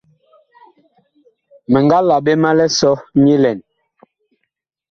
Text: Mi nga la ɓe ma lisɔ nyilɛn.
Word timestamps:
Mi 1.71 1.79
nga 1.83 1.97
la 2.07 2.15
ɓe 2.25 2.31
ma 2.41 2.49
lisɔ 2.57 2.91
nyilɛn. 3.23 3.57